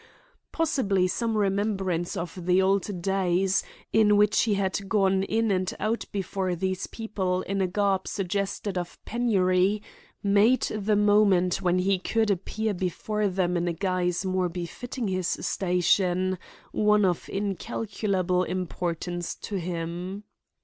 Possibly 0.51 1.07
some 1.07 1.37
remembrance 1.37 2.17
of 2.17 2.47
the 2.47 2.59
old 2.59 3.03
days, 3.03 3.61
in 3.93 4.17
which 4.17 4.41
he 4.45 4.55
had 4.55 4.89
gone 4.89 5.21
in 5.21 5.51
and 5.51 5.71
out 5.79 6.05
before 6.11 6.55
these 6.55 6.87
people 6.87 7.43
in 7.43 7.61
a 7.61 7.67
garb 7.67 8.07
suggestive 8.07 8.79
of 8.79 8.97
penury, 9.05 9.83
made 10.23 10.61
the 10.63 10.95
moment 10.95 11.61
when 11.61 11.77
he 11.77 11.99
could 11.99 12.31
appear 12.31 12.73
before 12.73 13.27
them 13.27 13.55
in 13.55 13.67
a 13.67 13.73
guise 13.73 14.25
more 14.25 14.49
befitting 14.49 15.07
his 15.07 15.27
station 15.27 16.39
one 16.71 17.05
of 17.05 17.29
incalculable 17.29 18.41
importance 18.41 19.35
to 19.35 19.59
him. 19.59 20.23